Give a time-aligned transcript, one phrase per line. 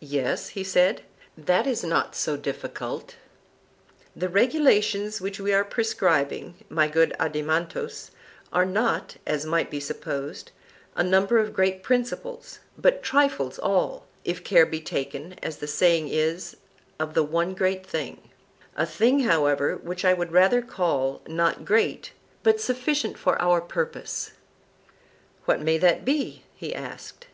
[0.00, 1.02] Yes, he said;
[1.38, 3.14] that is not so difficult.
[4.16, 8.10] The regulations which we are prescribing, my good Adeimantus,
[8.52, 10.50] are not, as might be supposed,
[10.96, 16.08] a number of great principles, but trifles all, if care be taken, as the saying
[16.08, 16.56] is,
[16.98, 22.10] of the one great thing,—a thing, however, which I would rather call, not great,
[22.42, 24.32] but sufficient for our purpose.
[25.44, 26.42] What may that be?
[26.56, 27.28] he asked.